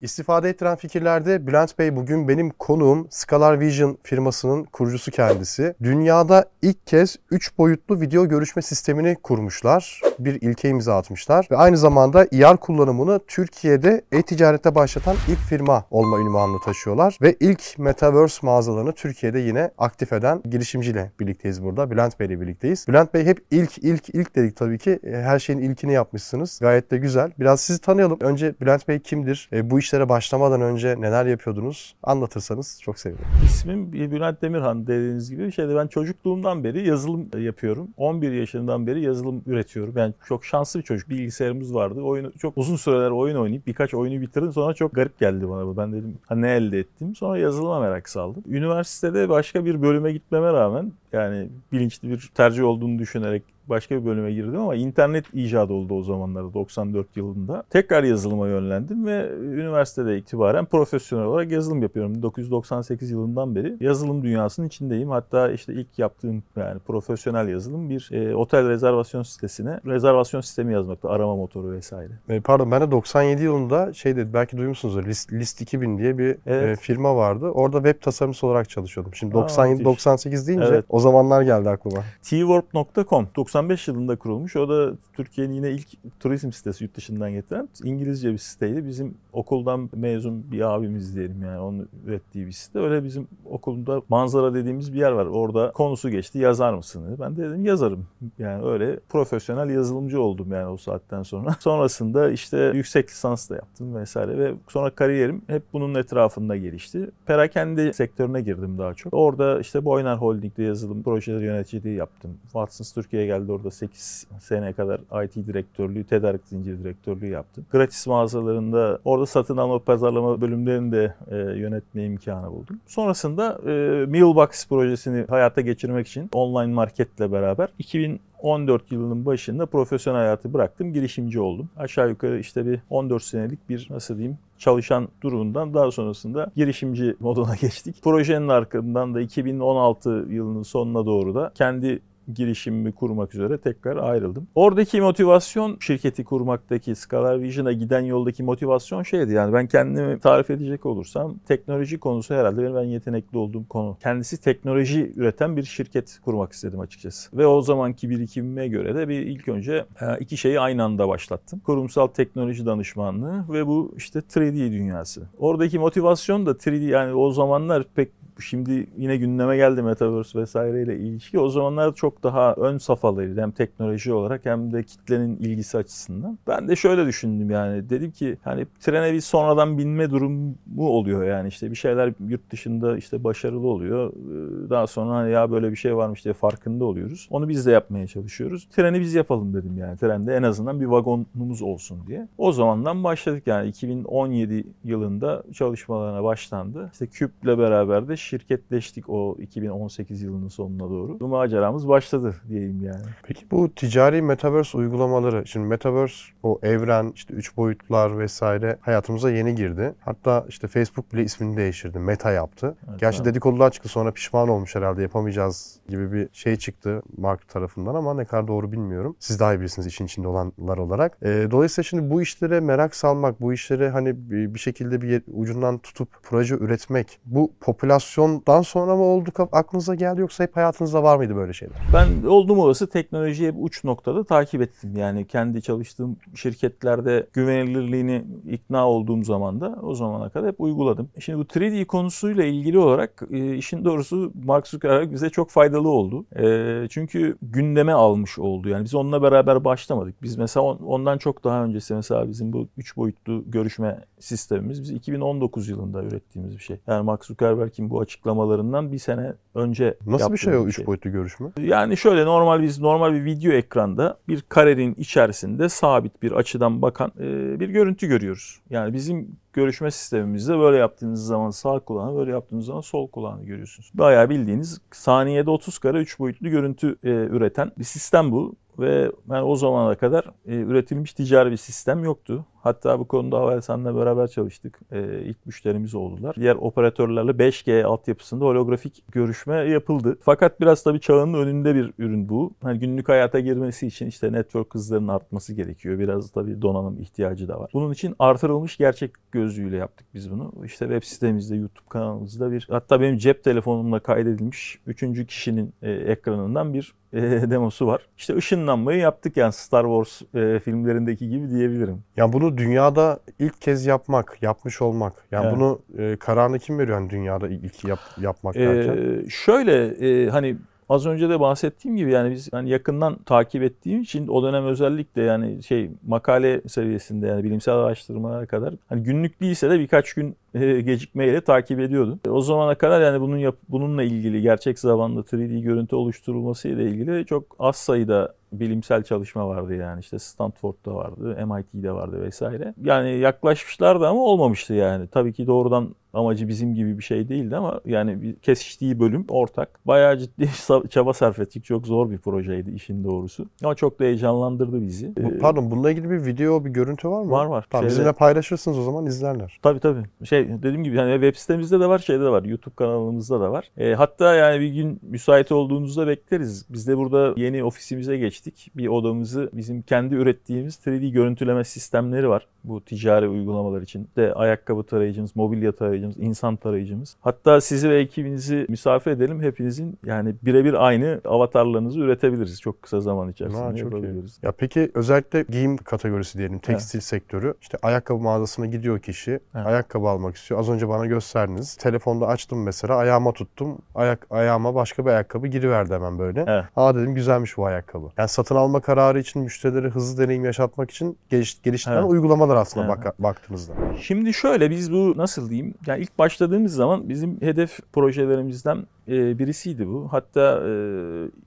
[0.00, 5.74] İstifade ettiren fikirlerde Bülent Bey bugün benim konuğum Scalar Vision firmasının kurucusu kendisi.
[5.82, 10.00] Dünyada ilk kez 3 boyutlu video görüşme sistemini kurmuşlar.
[10.18, 16.18] Bir ilke imza atmışlar ve aynı zamanda IR kullanımını Türkiye'de e-ticarette başlatan ilk firma olma
[16.20, 17.18] ünvanını taşıyorlar.
[17.22, 21.90] Ve ilk Metaverse mağazalarını Türkiye'de yine aktif eden girişimciyle birlikteyiz burada.
[21.90, 22.88] Bülent Bey ile birlikteyiz.
[22.88, 24.98] Bülent Bey hep ilk ilk ilk dedik tabii ki.
[25.04, 26.58] E, her şeyin ilkini yapmışsınız.
[26.62, 27.32] Gayet de güzel.
[27.38, 28.18] Biraz sizi tanıyalım.
[28.20, 29.48] Önce Bülent Bey kimdir?
[29.52, 31.94] E, bu işlere başlamadan önce neler yapıyordunuz?
[32.02, 33.26] Anlatırsanız çok sevinirim.
[33.44, 35.52] İsmim Bülent Demirhan dediğiniz gibi.
[35.52, 37.88] Şeyde ben çocukluğumdan beri yazılım yapıyorum.
[37.96, 39.96] 11 yaşından beri yazılım üretiyorum.
[39.96, 41.08] Yani çok şanslı bir çocuk.
[41.08, 42.00] Bilgisayarımız vardı.
[42.00, 44.52] Oyunu çok uzun süreler oyun oynayıp birkaç oyunu bitirdim.
[44.52, 45.76] Sonra çok garip geldi bana bu.
[45.76, 47.14] Ben dedim ha, ne elde ettim?
[47.14, 48.42] Sonra yazılıma merak saldım.
[48.48, 54.32] Üniversitede başka bir bölüme gitmeme rağmen yani bilinçli bir tercih olduğunu düşünerek başka bir bölüme
[54.32, 57.64] girdim ama internet icadı oldu o zamanlarda 94 yılında.
[57.70, 62.14] Tekrar yazılıma yönlendim ve üniversitede itibaren profesyonel olarak yazılım yapıyorum.
[62.14, 65.10] 1998 yılından beri yazılım dünyasının içindeyim.
[65.10, 71.08] Hatta işte ilk yaptığım yani profesyonel yazılım bir e, otel rezervasyon sitesine rezervasyon sistemi yazmakta
[71.08, 72.12] arama motoru vesaire.
[72.28, 76.36] E, pardon ben de 97 yılında şey dedi belki duymuşsunuzdur List, List 2000 diye bir
[76.46, 76.78] evet.
[76.78, 77.50] e, firma vardı.
[77.50, 79.14] Orada web tasarımcısı olarak çalışıyordum.
[79.14, 80.84] Şimdi 97 98 deyince evet.
[80.88, 82.00] o zamanlar geldi aklıma.
[82.22, 84.56] twarp.com 95 yılında kurulmuş.
[84.56, 85.88] O da Türkiye'nin yine ilk
[86.20, 88.86] turizm sitesi yurt dışından getiren İngilizce bir siteydi.
[88.86, 92.78] Bizim okuldan mezun bir abimiz diyelim yani onun ürettiği bir site.
[92.78, 95.26] Öyle bizim okulda manzara dediğimiz bir yer var.
[95.26, 97.20] Orada konusu geçti yazar mısın dedi.
[97.20, 98.06] Ben de dedim yazarım.
[98.38, 101.56] Yani öyle profesyonel yazılımcı oldum yani o saatten sonra.
[101.60, 107.10] Sonrasında işte yüksek lisans da yaptım vesaire ve sonra kariyerim hep bunun etrafında gelişti.
[107.26, 109.14] Perakende sektörüne girdim daha çok.
[109.14, 112.38] Orada işte Boyner Holding'de yazılım projeleri yöneticiliği yaptım.
[112.42, 117.66] Watsons Türkiye'ye geldi orada 8 sene kadar IT direktörlüğü, tedarik zinciri direktörlüğü yaptım.
[117.72, 122.80] Gratis mağazalarında orada satın alma pazarlama bölümlerini de e, yönetme imkanı buldum.
[122.86, 130.20] Sonrasında e, Mailbox projesini hayata geçirmek için online marketle beraber 2000 14 yılının başında profesyonel
[130.20, 131.68] hayatı bıraktım, girişimci oldum.
[131.76, 137.56] Aşağı yukarı işte bir 14 senelik bir nasıl diyeyim çalışan durumundan daha sonrasında girişimci moduna
[137.60, 138.02] geçtik.
[138.02, 142.00] Projenin arkasından da 2016 yılının sonuna doğru da kendi
[142.34, 144.48] girişimimi kurmak üzere tekrar ayrıldım.
[144.54, 150.86] Oradaki motivasyon şirketi kurmaktaki Scalar Vision'a giden yoldaki motivasyon şeydi yani ben kendimi tarif edecek
[150.86, 153.96] olursam teknoloji konusu herhalde benim en yetenekli olduğum konu.
[154.02, 157.36] Kendisi teknoloji üreten bir şirket kurmak istedim açıkçası.
[157.36, 161.60] Ve o zamanki birikimime göre de bir ilk önce e, iki şeyi aynı anda başlattım.
[161.64, 165.28] Kurumsal teknoloji danışmanlığı ve bu işte 3D dünyası.
[165.38, 168.08] Oradaki motivasyon da 3D yani o zamanlar pek
[168.40, 171.40] şimdi yine gündeme geldi Metaverse vesaireyle ilişki.
[171.40, 176.38] O zamanlar çok daha ön safhalıydı hem teknoloji olarak hem de kitlenin ilgisi açısından.
[176.46, 181.48] Ben de şöyle düşündüm yani dedim ki hani trene bir sonradan binme durumu oluyor yani
[181.48, 184.12] işte bir şeyler yurt dışında işte başarılı oluyor.
[184.12, 187.28] Ee, daha sonra hani ya böyle bir şey varmış diye farkında oluyoruz.
[187.30, 188.68] Onu biz de yapmaya çalışıyoruz.
[188.76, 189.98] Treni biz yapalım dedim yani.
[189.98, 192.28] Trende en azından bir vagonumuz olsun diye.
[192.38, 196.90] O zamandan başladık yani 2017 yılında çalışmalarına başlandı.
[196.92, 201.20] İşte Küp'le beraber de şirketleştik o 2018 yılının sonuna doğru.
[201.20, 203.04] Bu maceramız başladı diyeyim yani.
[203.22, 209.54] Peki bu ticari Metaverse uygulamaları, şimdi Metaverse o evren, işte üç boyutlar vesaire hayatımıza yeni
[209.54, 209.94] girdi.
[210.00, 211.98] Hatta işte Facebook bile ismini değiştirdi.
[211.98, 212.76] Meta yaptı.
[212.88, 213.26] Evet, Gerçi evet.
[213.26, 218.24] dedikodular çıktı sonra pişman olmuş herhalde yapamayacağız gibi bir şey çıktı Mark tarafından ama ne
[218.24, 219.16] kadar doğru bilmiyorum.
[219.18, 221.18] Siz daha iyi bilirsiniz işin içinde olanlar olarak.
[221.22, 226.08] E, dolayısıyla şimdi bu işlere merak salmak, bu işleri hani bir şekilde bir ucundan tutup
[226.22, 231.36] proje üretmek, bu popülasyon Sondan sonra mı oldu aklınıza geldi yoksa hep hayatınızda var mıydı
[231.36, 231.76] böyle şeyler?
[231.94, 234.96] Ben oldum olası teknolojiye uç noktada takip ettim.
[234.96, 241.08] Yani kendi çalıştığım şirketlerde güvenilirliğini ikna olduğum zaman da o zamana kadar hep uyguladım.
[241.20, 246.26] Şimdi bu 3D konusuyla ilgili olarak e, işin doğrusu Mark Zuckerberg bize çok faydalı oldu.
[246.36, 248.68] E, çünkü gündeme almış oldu.
[248.68, 250.22] Yani biz onunla beraber başlamadık.
[250.22, 255.68] Biz mesela ondan çok daha öncesi mesela bizim bu üç boyutlu görüşme sistemimiz biz 2019
[255.68, 256.76] yılında ürettiğimiz bir şey.
[256.86, 260.86] Yani Mark Zuckerberg'in bu açıklamalarından bir sene önce Nasıl bir şey o üç şey.
[260.86, 261.48] boyutlu görüşme?
[261.60, 267.12] Yani şöyle normal biz normal bir video ekranda bir karenin içerisinde sabit bir açıdan bakan
[267.20, 268.60] e, bir görüntü görüyoruz.
[268.70, 273.90] Yani bizim görüşme sistemimizde böyle yaptığınız zaman sağ kulağını, böyle yaptığınız zaman sol kulağını görüyorsunuz.
[273.94, 278.54] Bayağı bildiğiniz saniyede 30 kare 3 boyutlu görüntü e, üreten bir sistem bu.
[278.78, 282.44] Ve yani o zamana kadar e, üretilmiş ticari bir sistem yoktu.
[282.66, 284.80] Hatta bu konuda Havelsan'la beraber çalıştık.
[284.92, 286.36] Ee, ilk müşterimiz oldular.
[286.36, 290.18] Diğer operatörlerle 5G altyapısında holografik görüşme yapıldı.
[290.20, 292.54] Fakat biraz tabii çağının önünde bir ürün bu.
[292.62, 295.98] Hani günlük hayata girmesi için işte network hızlarının artması gerekiyor.
[295.98, 297.70] Biraz tabii donanım ihtiyacı da var.
[297.74, 300.52] Bunun için artırılmış gerçek gözlüğüyle yaptık biz bunu.
[300.64, 306.74] İşte web sitemizde, YouTube kanalımızda bir hatta benim cep telefonumla kaydedilmiş üçüncü kişinin e, ekranından
[306.74, 307.20] bir e,
[307.50, 308.06] demosu var.
[308.16, 312.02] İşte ışınlanmayı yaptık yani Star Wars e, filmlerindeki gibi diyebilirim.
[312.16, 315.12] Ya bunu dünyada ilk kez yapmak, yapmış olmak.
[315.30, 315.56] Yani Evet.
[315.56, 318.96] bunu e, kararını kim veriyor yani dünyada ilk yap, yapmak derken?
[318.96, 320.56] Ee, şöyle e, hani
[320.88, 325.22] az önce de bahsettiğim gibi yani biz hani yakından takip ettiğim için o dönem özellikle
[325.22, 330.80] yani şey makale seviyesinde yani bilimsel araştırmalara kadar hani günlük değilse de birkaç gün e,
[330.80, 332.20] gecikmeyle takip ediyordum.
[332.26, 336.84] E, O zamana kadar yani bunun yap, bununla ilgili gerçek zamanlı 3D görüntü oluşturulması ile
[336.84, 342.74] ilgili çok az sayıda bilimsel çalışma vardı yani işte Stanford'da vardı, MIT'de vardı vesaire.
[342.84, 345.06] Yani yaklaşmışlardı ama olmamıştı yani.
[345.08, 349.80] Tabii ki doğrudan amacı bizim gibi bir şey değildi ama yani kesiştiği bölüm ortak.
[349.86, 350.48] Bayağı ciddi
[350.90, 351.64] çaba sarf ettik.
[351.64, 353.46] Çok zor bir projeydi işin doğrusu.
[353.64, 355.12] Ama çok da heyecanlandırdı bizi.
[355.20, 357.30] Ee, Pardon bununla ilgili bir video, bir görüntü var mı?
[357.30, 357.66] Var, var.
[357.70, 359.58] Tamam, Şeyde- bizimle paylaşırsınız o zaman izlerler.
[359.62, 360.02] Tabii tabii.
[360.24, 362.42] Şey dediğim gibi yani web sitemizde de var, şeyde de var.
[362.44, 363.70] YouTube kanalımızda da var.
[363.76, 366.66] E, hatta yani bir gün müsait olduğunuzda bekleriz.
[366.70, 368.70] Biz de burada yeni ofisimize geçtik.
[368.76, 372.46] Bir odamızı bizim kendi ürettiğimiz 3D görüntüleme sistemleri var.
[372.66, 374.08] Bu ticari uygulamalar için.
[374.16, 377.16] De ayakkabı tarayıcımız, mobilya tarayıcımız, insan tarayıcımız.
[377.20, 379.42] Hatta sizi ve ekibinizi misafir edelim.
[379.42, 383.84] Hepinizin yani birebir aynı avatarlarınızı üretebiliriz çok kısa zaman içerisinde Ha, çok iyi.
[383.84, 384.38] yapabiliriz.
[384.42, 387.54] Ya peki özellikle giyim kategorisi diyelim, tekstil sektörü.
[387.60, 389.66] İşte ayakkabı mağazasına gidiyor kişi, Evet.
[389.66, 390.60] ayakkabı almak istiyor.
[390.60, 391.76] Az önce bana gösterdiniz.
[391.76, 393.78] Telefonda açtım mesela, ayağıma tuttum.
[393.94, 396.44] Ayak ayağıma başka bir ayakkabı giriverdi hemen böyle.
[396.48, 396.64] Evet.
[396.76, 398.06] Aa dedim güzelmiş bu ayakkabı.
[398.18, 402.10] Yani satın alma kararı için müşterilere hızlı deneyim yaşatmak için geliş, geliştirilen Evet.
[402.10, 402.96] uygulamalar aslında Evet.
[402.96, 403.72] baka- baktığınızda.
[404.00, 405.74] Şimdi şöyle biz bu nasıl diyeyim?
[405.86, 410.08] Yani ilk başladığımız zaman bizim hedef projelerimizden e, birisiydi bu.
[410.10, 410.70] Hatta e,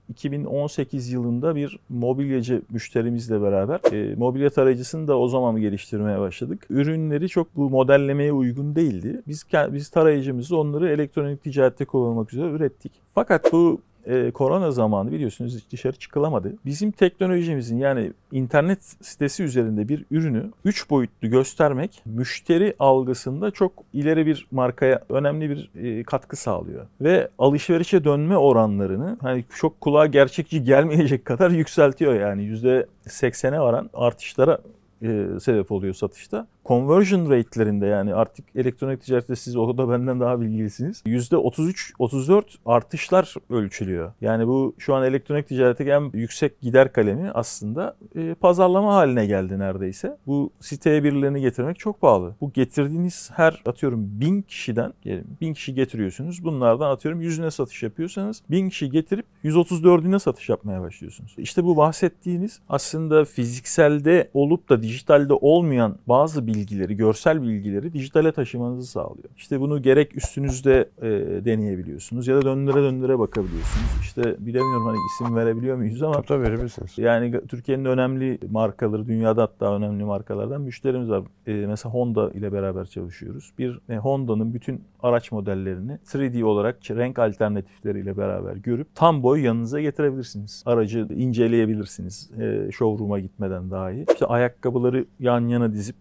[0.10, 6.66] 2018 yılında bir mobilyacı müşterimizle beraber e, mobilya tarayıcısını da o zaman geliştirmeye başladık.
[6.70, 9.22] Ürünleri çok bu modellemeye uygun değildi.
[9.28, 12.92] Biz biz tarayıcımızı onları elektronik ticarette kullanmak üzere ürettik.
[13.16, 16.56] Fakat bu e, korona zamanı biliyorsunuz dışarı çıkılamadı.
[16.66, 24.26] Bizim teknolojimizin yani internet sitesi üzerinde bir ürünü 3 boyutlu göstermek müşteri algısında çok ileri
[24.26, 26.86] bir markaya önemli bir e, katkı sağlıyor.
[27.02, 34.60] Ve alışverişe dönme oranlarını hani çok kulağa gerçekçi gelmeyecek kadar yükseltiyor yani %80'e varan artışlara
[35.02, 36.48] e, sebep oluyor satışta.
[36.70, 41.04] Conversion rate'lerinde yani artık elektronik ticarette siz o da benden daha bilgilisiniz.
[41.06, 44.14] %33-34 artışlar ölçülüyor.
[44.22, 49.60] Yani bu şu an elektronik ticaretteki en yüksek gider kalemi aslında e, pazarlama haline geldi
[49.60, 50.18] neredeyse.
[50.28, 52.36] Bu siteye birilerini getirmek çok pahalı.
[52.42, 56.44] Bu getirdiğiniz her atıyorum bin kişiden diyelim bin kişi getiriyorsunuz.
[56.44, 61.36] Bunlardan atıyorum yüzüne satış yapıyorsanız bin kişi getirip 134'üne satış yapmaya başlıyorsunuz.
[61.38, 68.88] İşte bu bahsettiğiniz aslında fizikselde olup da dijitalde olmayan bazı bilgileri, görsel bilgileri dijitale taşımanızı
[68.92, 69.30] sağlıyor.
[69.38, 71.10] İşte bunu gerek üstünüzde e,
[71.46, 73.88] deneyebiliyorsunuz ya da döndüre döndüre bakabiliyorsunuz.
[74.02, 76.98] İşte bilemiyorum hani isim verebiliyor muyuz ama Tabii verebilirsiniz.
[76.98, 81.24] yani Türkiye'nin önemli markaları, dünyada hatta önemli markalardan müşterimiz var.
[81.48, 83.52] E, mesela Honda ile beraber çalışıyoruz.
[83.58, 89.82] Bir e, Honda'nın bütün araç modellerini 3D olarak renk alternatifleriyle beraber görüp tam boy yanınıza
[89.82, 90.64] getirebilirsiniz.
[90.66, 92.32] Aracı inceleyebilirsiniz.
[92.40, 94.06] E, showroom'a gitmeden dahi.
[94.14, 95.96] İşte ayakkabıları yan yana dizip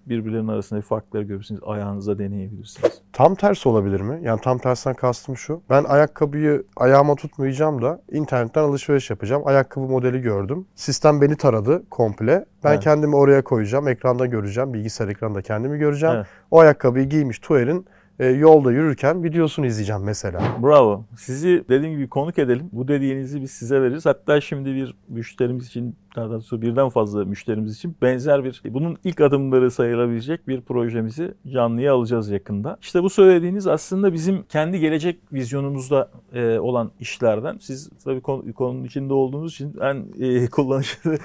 [0.48, 1.60] birbirlerinin arasında farkları görürsünüz.
[1.66, 3.02] Ayağınıza deneyebilirsiniz.
[3.12, 4.20] Tam tersi olabilir mi?
[4.22, 5.62] Yani tam tersinden kastım şu.
[5.70, 9.42] Ben ayakkabıyı ayağıma tutmayacağım da internetten alışveriş yapacağım.
[9.46, 10.66] Ayakkabı modeli gördüm.
[10.74, 12.44] Sistem beni taradı komple.
[12.64, 12.84] Ben Evet.
[12.84, 13.88] kendimi oraya koyacağım.
[13.88, 14.74] Ekranda göreceğim.
[14.74, 16.16] Bilgisayar ekranda kendimi göreceğim.
[16.16, 16.26] Evet.
[16.50, 17.86] O ayakkabıyı giymiş Tuğer'in
[18.18, 20.40] e, yolda yürürken videosunu izleyeceğim mesela.
[20.62, 21.04] Bravo.
[21.16, 22.68] Sizi dediğim gibi konuk edelim.
[22.72, 24.06] Bu dediğinizi biz size veririz.
[24.06, 29.20] Hatta şimdi bir müşterimiz için daha doğrusu birden fazla müşterimiz için benzer bir bunun ilk
[29.20, 32.78] adımları sayılabilecek bir projemizi canlıya alacağız yakında.
[32.80, 37.58] İşte bu söylediğiniz aslında bizim kendi gelecek vizyonumuzda e, olan işlerden.
[37.60, 41.18] Siz tabii konu- konunun içinde olduğunuz için en e, kullanışlı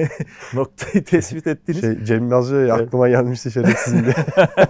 [0.54, 1.80] noktayı tespit ettiniz.
[1.80, 2.86] Şey, Cem yazıyor ya Evet.
[2.86, 4.14] aklıma gelmişti şerefsizim diye.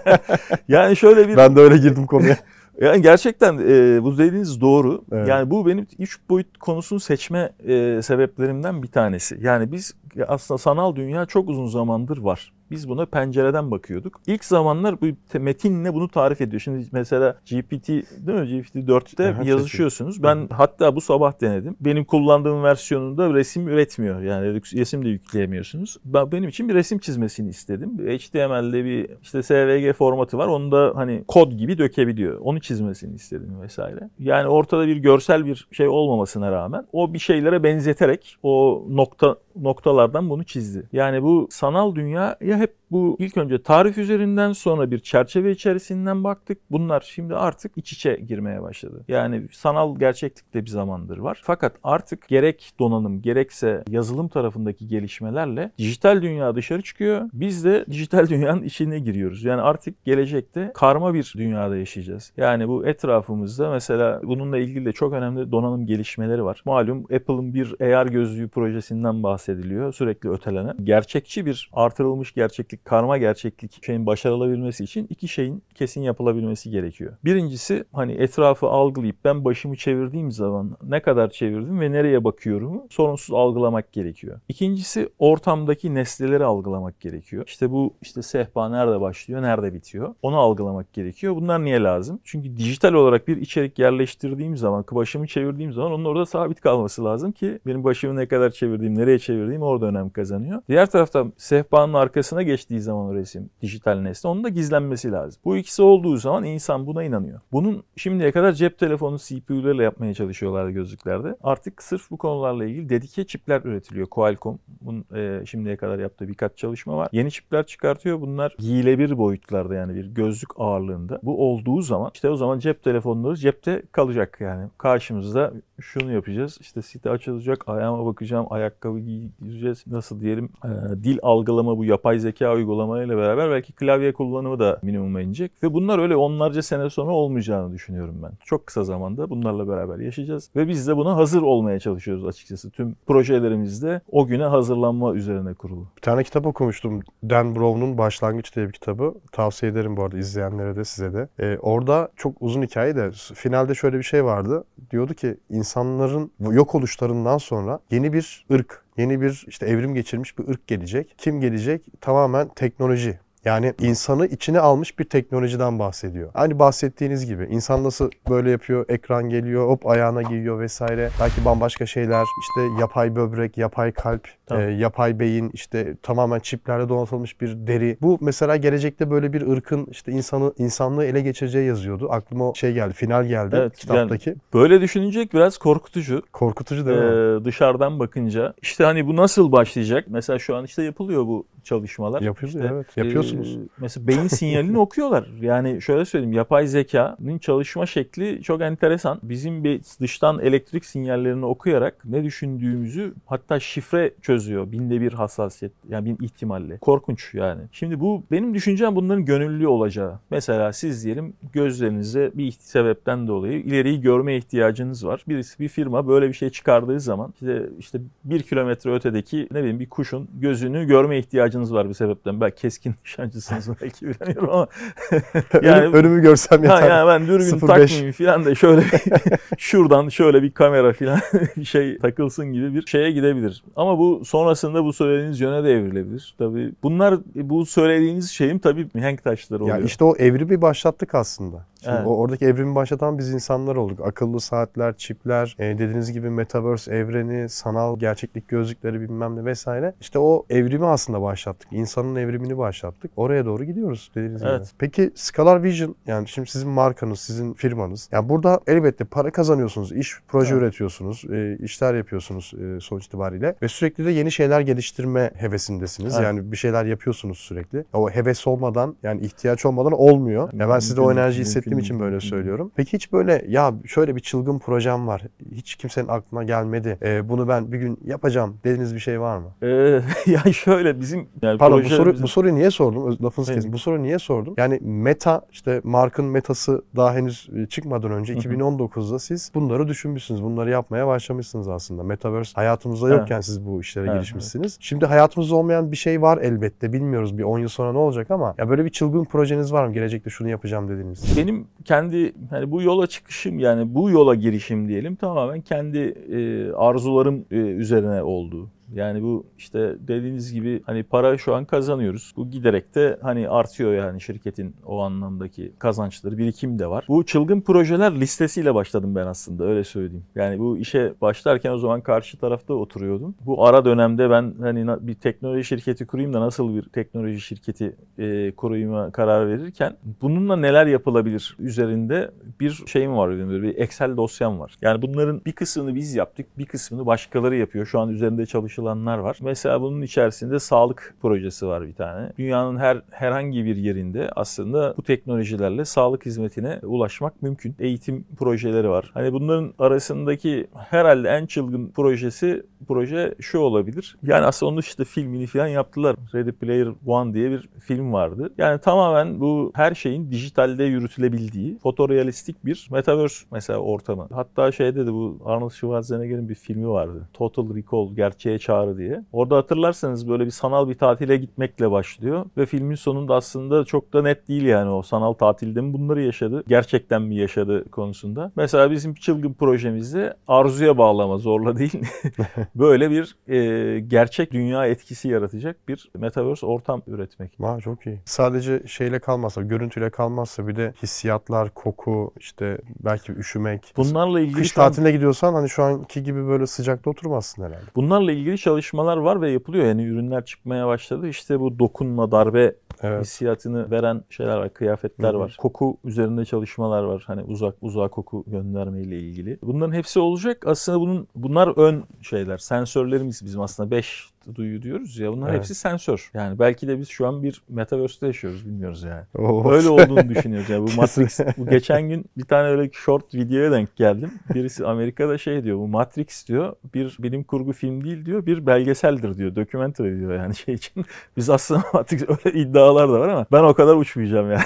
[0.69, 2.37] yani şöyle bir ben de öyle girdim konuya.
[2.81, 5.05] Yani gerçekten e, bu dediğiniz doğru.
[5.13, 5.29] Evet.
[5.29, 9.39] Yani bu benim üç boyut konusunu seçme e, sebeplerimden bir tanesi.
[9.41, 9.95] Yani biz
[10.29, 12.53] aslında sanal dünya çok uzun zamandır var.
[12.71, 14.21] Biz buna pencereden bakıyorduk.
[14.27, 15.07] İlk zamanlar bu
[15.39, 16.61] metinle bunu tarif ediyor.
[16.61, 18.47] Şimdi mesela GPT değil mi?
[18.47, 20.23] GPT 4'te Aha, yazışıyorsunuz.
[20.23, 21.77] Ben hatta bu sabah denedim.
[21.81, 24.23] Benim kullandığım versiyonunda resim üretmiyor.
[24.23, 25.97] Yani resim de yükleyemiyorsunuz.
[26.05, 27.91] Ben, benim için bir resim çizmesini istedim.
[27.99, 30.47] HTML'de bir işte SVG formatı var.
[30.47, 32.39] Onu da hani kod gibi dökebiliyor.
[32.41, 34.11] Onu çizmesini istedim vesaire.
[34.19, 40.31] Yani ortada bir görsel bir şey olmamasına rağmen o bir şeylere benzeterek o nokta noktalardan
[40.31, 40.89] bunu çizdi.
[40.93, 46.25] Yani bu sanal dünya ya hep bu ilk önce tarif üzerinden sonra bir çerçeve içerisinden
[46.25, 46.59] baktık.
[46.71, 49.05] Bunlar şimdi artık iç içe girmeye başladı.
[49.09, 51.41] Yani sanal gerçeklikte bir zamandır var.
[51.45, 57.31] Fakat artık gerek donanım gerekse yazılım tarafındaki gelişmelerle dijital dünya dışarı çıkıyor.
[57.33, 59.45] Biz de dijital dünyanın içine giriyoruz.
[59.45, 62.33] Yani artık gelecekte karma bir dünyada yaşayacağız.
[62.37, 66.63] Yani bu etrafımızda mesela bununla ilgili de çok önemli donanım gelişmeleri var.
[66.65, 69.93] Malum Apple'ın bir AR gözlüğü projesinden bahsediliyor.
[69.93, 70.77] Sürekli ötelenen.
[70.85, 77.17] Gerçekçi bir artırılmış gerçeklik, karma gerçeklik şeyin başarılabilmesi için iki şeyin kesin yapılabilmesi gerekiyor.
[77.25, 83.35] Birincisi hani etrafı algılayıp ben başımı çevirdiğim zaman ne kadar çevirdim ve nereye bakıyorum sorunsuz
[83.35, 84.41] algılamak gerekiyor.
[84.49, 87.45] İkincisi ortamdaki nesneleri algılamak gerekiyor.
[87.47, 91.37] İşte bu işte sehpa nerede başlıyor, nerede bitiyor onu algılamak gerekiyor.
[91.37, 92.21] Bunlar niye lazım?
[92.25, 97.33] Çünkü dijital olarak bir içerik yerleştirdiğim zaman, başımı çevirdiğim zaman onun orada sabit kalması lazım
[97.33, 100.63] ki benim başımı ne kadar çevirdiğim, nereye çevirdiğim orada önem kazanıyor.
[100.69, 105.41] Diğer tarafta sehpanın arkasına geçtiği zaman o resim, dijital nesne onun da gizlenmesi lazım.
[105.45, 107.41] Bu ikisi olduğu zaman insan buna inanıyor.
[107.53, 111.37] Bunun şimdiye kadar cep telefonu CPU'larıyla yapmaya çalışıyorlardı gözlüklerde.
[111.43, 114.07] Artık sırf bu konularla ilgili dedike çipler üretiliyor.
[114.07, 117.09] Qualcomm bunun e, şimdiye kadar yaptığı birkaç çalışma var.
[117.13, 118.21] Yeni çipler çıkartıyor.
[118.21, 121.21] Bunlar giyilebilir boyutlarda yani bir gözlük ağırlığında.
[121.23, 124.69] Bu olduğu zaman işte o zaman cep telefonları cepte kalacak yani.
[124.79, 126.59] Karşımızda şunu yapacağız.
[126.61, 129.85] İşte site açılacak, ayağıma bakacağım, ayakkabı giyeceğiz.
[129.87, 130.69] Nasıl diyelim e,
[131.05, 135.53] dil algılama bu yapay zeka uygulamalarıyla beraber belki klavye kullanımı da minimuma inecek.
[135.63, 138.33] Ve bunlar öyle onlarca sene sonra olmayacağını düşünüyorum ben.
[138.45, 140.51] Çok kısa zamanda bunlarla beraber yaşayacağız.
[140.57, 142.71] Ve biz de buna hazır olmaya çalışıyoruz açıkçası.
[142.71, 145.87] Tüm projelerimizde o güne hazırlanma üzerine kurulu.
[145.97, 147.01] Bir tane kitap okumuştum.
[147.25, 149.15] Dan Brown'un Başlangıç diye bir kitabı.
[149.33, 151.29] Tavsiye ederim bu arada izleyenlere de size de.
[151.41, 154.65] Ee, orada çok uzun hikaye de finalde şöyle bir şey vardı.
[154.91, 160.49] Diyordu ki insanların yok oluşlarından sonra yeni bir ırk, yeni bir işte evrim geçirmiş bir
[160.49, 161.15] ırk gelecek.
[161.19, 161.83] Kim gelecek?
[162.01, 163.19] Tamamen teknoloji.
[163.47, 166.31] Yani insanı içine almış bir teknolojiden bahsediyor.
[166.35, 171.11] Aynı bahsettiğiniz gibi insan nasıl böyle yapıyor, ekran geliyor, hop ayağına giyiyor vesaire.
[171.21, 177.41] Belki bambaşka şeyler, işte yapay böbrek, yapay kalp, e, yapay beyin, işte tamamen çiplerle donatılmış
[177.41, 177.99] bir deri.
[178.03, 182.09] Bu mesela gelecekte böyle bir ırkın işte insanı insanlığı ele geçireceği yazıyordu.
[182.11, 184.31] Aklıma o şey geldi, final geldi Evet, kitaptaki.
[184.31, 186.23] Yani böyle düşünecek biraz korkutucu.
[186.33, 187.05] Korkutucu değil mi?
[187.41, 188.55] Ee, dışarıdan bakınca.
[188.63, 190.05] İşte hani bu nasıl başlayacak?
[190.09, 192.23] Mesela şu an işte yapılıyor bu çalışmalar.
[192.23, 192.97] Yapıyoruz İşte, evet.
[192.97, 193.57] Yapıyorsunuz.
[193.57, 195.27] e, mesela beyin sinyalini okuyorlar.
[195.41, 199.21] Yani şöyle söyleyeyim yapay zekanın çalışma şekli çok enteresan.
[199.23, 204.73] Bizim bir dıştan elektrik sinyallerini okuyarak ne düşündüğümüzü hatta şifre çözüyor.
[204.73, 206.79] Binde bir hassasiyet yani bin ihtimalle.
[206.79, 207.61] Korkunç yani.
[207.73, 210.19] Şimdi bu benim düşüncem bunların gönüllü olacağı.
[210.31, 215.25] Mesela siz diyelim gözlerinize bir sebepten dolayı ileriyi görme ihtiyacınız var.
[215.29, 219.81] Birisi bir firma böyle bir şey çıkardığı zaman işte, işte bir kilometre ötedeki ne bileyim
[219.81, 222.41] bir kuşun gözünü görme ihtiyacınız var bir sebepten.
[222.41, 224.69] Belki keskin nişancısınız belki bilemiyorum ama
[225.53, 226.89] Önüm- önümü görsem Ha, yeter.
[226.91, 227.61] yani ben dürbün 05.
[227.61, 228.83] takmayayım falan da şöyle
[229.59, 231.19] şuradan şöyle bir kamera falan
[231.57, 233.65] bir şey takılsın gibi bir şeye gidebilir.
[233.77, 236.35] Ama bu sonrasında bu söylediğiniz yöne de evrilebilir.
[236.39, 239.79] Tabii bunlar bu söylediğiniz şeyin tabii mihenk taşları oluyor.
[239.79, 241.67] Ya işte o evrimi başlattık aslında.
[241.83, 242.07] Şimdi Evet.
[242.07, 244.01] o oradaki evrimi başlatan biz insanlar olduk.
[244.07, 249.95] Akıllı saatler, çipler, e, dediğiniz gibi metaverse evreni, sanal gerçeklik gözlükleri bilmem ne vesaire.
[250.01, 251.69] İşte o evrimi aslında başlattık.
[251.73, 253.11] İnsanın evrimini başlattık.
[253.17, 254.51] Oraya doğru gidiyoruz dediğiniz gibi.
[254.51, 254.71] Evet.
[254.79, 258.09] Peki Scalar Vision yani şimdi sizin markanız, sizin firmanız.
[258.13, 260.63] Yani burada elbette para kazanıyorsunuz, iş, proje Evet.
[260.63, 266.15] üretiyorsunuz, e, işler yapıyorsunuz e, sonuç itibariyle ve sürekli de yeni şeyler geliştirme hevesindesiniz.
[266.15, 266.25] Evet.
[266.25, 267.85] Yani bir şeyler yapıyorsunuz sürekli.
[267.93, 270.53] O heves olmadan yani ihtiyaç olmadan olmuyor.
[270.53, 272.71] Ya ben sizde o enerjiyi mümkün hissettiğim için böyle söylüyorum.
[272.77, 275.23] Peki hiç böyle ya şöyle bir çılgın projem var.
[275.53, 276.99] Hiç kimsenin aklına gelmedi.
[277.03, 279.47] E, bunu ben bir gün yapacağım dediğiniz bir şey var mı?
[279.63, 283.19] Ee, yani şöyle bizim yani Pardon bu soru bizim- bu soruyu niye sordum?
[283.25, 283.59] Lafınızı Evet.
[283.63, 283.73] kesin.
[283.73, 284.55] Bu soruyu niye sordum?
[284.57, 288.43] Yani meta işte markın metası daha henüz e, çıkmadan önce Hı hı.
[288.43, 290.43] 2019'da siz bunları düşünmüşsünüz.
[290.43, 292.03] Bunları yapmaya başlamışsınız aslında.
[292.03, 293.19] Metaverse hayatımızda Evet.
[293.19, 294.77] yokken siz bu işlere Evet, girişmişsiniz.
[294.81, 296.93] Şimdi hayatımızda olmayan bir şey var elbette.
[296.93, 299.93] Bilmiyoruz bir 10 yıl sonra ne olacak ama ya böyle bir çılgın projeniz var mı?
[299.95, 301.37] Gelecekte şunu yapacağım dediğiniz.
[301.37, 307.45] benim kendi hani bu yola çıkışım yani bu yola girişim diyelim tamamen kendi e, arzularım
[307.51, 308.71] e, üzerine oldu.
[308.95, 312.33] Yani bu işte dediğiniz gibi hani para şu an kazanıyoruz.
[312.37, 317.05] Bu giderek de hani artıyor yani şirketin o anlamdaki kazançları, birikim de var.
[317.09, 320.25] Bu çılgın projeler listesiyle başladım ben aslında öyle söyleyeyim.
[320.35, 323.35] Yani bu işe başlarken o zaman karşı tarafta oturuyordum.
[323.47, 328.53] Bu ara dönemde ben hani bir teknoloji şirketi kurayım da nasıl bir teknoloji şirketi e,
[328.53, 334.75] kurayıma karar verirken bununla neler yapılabilir üzerinde bir şeyim var benim bir Excel dosyam var.
[334.83, 337.87] Yani bunların bir kısmını biz yaptık, bir kısmını başkaları yapıyor.
[337.87, 338.47] Şu an üzerinde
[338.77, 339.39] çalışılanlar var.
[339.41, 342.33] Mesela bunun içerisinde sağlık projesi var bir tane.
[342.39, 347.75] Dünyanın her herhangi bir yerinde aslında bu teknolojilerle sağlık hizmetine ulaşmak mümkün.
[347.79, 349.11] Eğitim projeleri var.
[349.15, 354.17] Hani bunların arasındaki herhalde en çılgın projesi proje şu olabilir.
[354.23, 356.17] Yani aslında onun işte filmini falan yaptılar.
[356.35, 358.53] Ready Player One diye bir film vardı.
[358.59, 364.29] Yani tamamen bu her şeyin dijitalde yürütülebildiği fotorealistik bir metaverse mesela ortamı.
[364.33, 367.29] Hatta şeyde de bu Arnold Schwarzenegger'in bir filmi vardı.
[367.33, 369.25] Total Recall, Gerçeğe Çağrı diye.
[369.33, 374.23] Orada hatırlarsanız böyle bir sanal bir tatile gitmekle başlıyor ve filmin sonunda aslında çok da
[374.23, 378.53] net değil yani o sanal tatilde mi bunları yaşadı, gerçekten mi yaşadı konusunda.
[378.57, 382.01] Mesela bizim çılgın projemizde arzuya bağlama zorla değil
[382.79, 387.53] böyle bir e, gerçek dünya etkisi yaratacak bir metaverse ortam üretmek.
[387.61, 388.21] Vay çok iyi.
[388.25, 393.95] Sadece şeyle kalmazsa, görüntüyle kalmazsa bir de hissiyatlar, koku, işte belki üşümek.
[393.97, 397.85] Bunlarla ilgili Kış tatiline gidiyorsan hani şu anki gibi böyle sıcakta oturmazsın herhalde.
[397.97, 399.85] Bunlarla ilgili çalışmalar var ve yapılıyor.
[399.85, 401.29] Yani ürünler çıkmaya başladı.
[401.29, 403.25] İşte bu dokunma, darbe evet.
[403.25, 405.39] hissiyatını veren şeyler var, kıyafetler Hı-hı.
[405.39, 405.57] var.
[405.59, 407.25] Koku üzerinde çalışmalar var.
[407.27, 409.59] Hani uzak uzağa koku gönderme ile ilgili.
[409.63, 410.67] Bunların hepsi olacak.
[410.67, 412.59] Aslında bunun bunlar ön şeyler.
[412.67, 415.59] Sensörlerimiz bizim aslında 5 duyu diyoruz ya bunların evet.
[415.59, 416.31] hepsi sensör.
[416.35, 419.23] Yani belki de biz şu an bir metaverse'de yaşıyoruz bilmiyoruz yani.
[419.35, 419.73] Oo.
[419.73, 420.87] Öyle olduğunu düşünüyoruz yani.
[420.87, 424.31] Bu Matrix bu geçen gün bir tane öyle short videoya denk geldim.
[424.55, 429.39] Birisi Amerika'da şey diyor bu Matrix diyor bir bilim kurgu film değil diyor bir belgeseldir
[429.39, 429.57] diyor.
[429.57, 431.05] Documentary diyor yani şey için.
[431.37, 434.63] Biz aslında Matrix öyle iddialar da var ama ben o kadar uçmayacağım yani.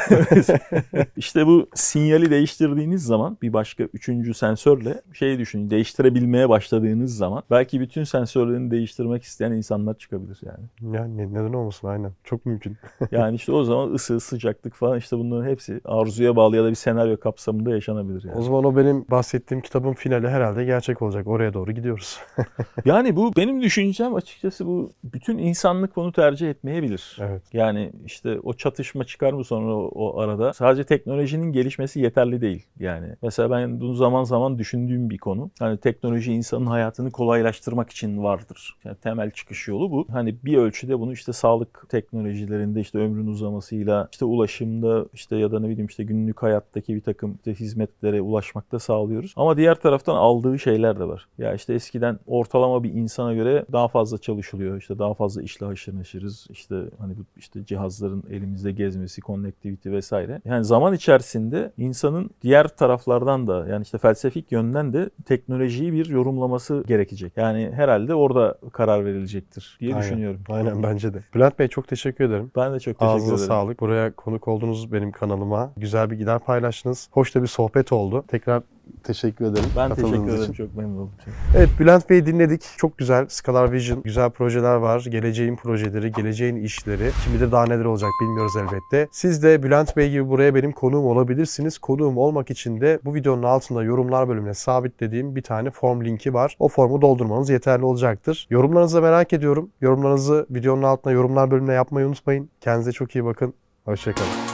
[1.16, 7.80] İşte bu sinyali değiştirdiğiniz zaman bir başka üçüncü sensörle şey düşünün değiştirebilmeye başladığınız zaman belki
[7.80, 10.94] bütün sensörlerini değiştirmek isteyen insan insanlar çıkabilir yani.
[10.94, 12.12] Yani neden olmasın aynen.
[12.24, 12.76] Çok mümkün.
[13.10, 16.74] yani işte o zaman ısı, sıcaklık falan işte bunların hepsi arzuya bağlı ya da bir
[16.74, 18.38] senaryo kapsamında yaşanabilir yani.
[18.38, 21.26] O zaman o benim bahsettiğim kitabın finali herhalde gerçek olacak.
[21.26, 22.18] Oraya doğru gidiyoruz.
[22.84, 27.18] yani bu benim düşüncem açıkçası bu bütün insanlık bunu tercih etmeyebilir.
[27.20, 27.42] Evet.
[27.52, 30.52] Yani işte o çatışma çıkar mı sonra o, o arada?
[30.52, 32.66] Sadece teknolojinin gelişmesi yeterli değil.
[32.78, 35.50] Yani mesela ben bunu zaman zaman düşündüğüm bir konu.
[35.59, 38.76] Hani teknoloji insanın hayatını kolaylaştırmak için vardır.
[38.85, 40.07] Yani temel çıkış çıkış yolu bu.
[40.12, 45.61] Hani bir ölçüde bunu işte sağlık teknolojilerinde işte ömrün uzamasıyla işte ulaşımda işte ya da
[45.61, 49.35] ne bileyim işte günlük hayattaki bir takım işte hizmetlere ulaşmakta sağlıyoruz.
[49.37, 51.29] Ama diğer taraftan aldığı şeyler de var.
[51.38, 54.79] Ya işte eskiden ortalama bir insana göre daha fazla çalışılıyor.
[54.79, 56.46] İşte daha fazla işle haşır neşiriz.
[56.51, 60.40] İşte hani bu işte cihazların elimizde gezmesi, connectivity vesaire.
[60.44, 66.85] Yani zaman içerisinde insanın diğer taraflardan da yani işte felsefik yönden de teknolojiyi bir yorumlaması
[66.87, 67.33] gerekecek.
[67.37, 70.02] Yani herhalde orada karar verilecek gelecektir diye Aynen.
[70.08, 70.40] düşünüyorum.
[70.48, 71.22] Aynen bence de.
[71.34, 72.50] Bülent Bey çok teşekkür ederim.
[72.56, 73.46] Ben de çok teşekkür Ağzına ederim.
[73.48, 73.80] sağlık.
[73.80, 75.72] Buraya konuk oldunuz benim kanalıma.
[75.76, 77.08] Güzel bir gider paylaştınız.
[77.12, 78.24] Hoş da bir sohbet oldu.
[78.28, 78.62] Tekrar
[79.05, 79.68] teşekkür ederim.
[79.76, 80.42] Ben teşekkür ederim.
[80.42, 80.53] Için.
[80.53, 81.11] Çok memnun oldum.
[81.57, 82.64] Evet Bülent Bey'i dinledik.
[82.76, 83.26] Çok güzel.
[83.29, 85.07] Scalar Vision, güzel projeler var.
[85.11, 87.11] Geleceğin projeleri, geleceğin işleri.
[87.24, 89.09] Şimdi de daha neler olacak bilmiyoruz elbette.
[89.12, 91.79] Siz de Bülent Bey gibi buraya benim konuğum olabilirsiniz.
[91.79, 96.57] Konuğum olmak için de bu videonun altında yorumlar bölümüne sabitlediğim bir tane form linki var.
[96.59, 98.46] O formu doldurmanız yeterli olacaktır.
[98.50, 99.70] Yorumlarınızı merak ediyorum.
[99.81, 102.50] Yorumlarınızı videonun altına yorumlar bölümüne yapmayı unutmayın.
[102.61, 103.55] Kendinize çok iyi bakın.
[103.85, 104.49] Hoşçakalın.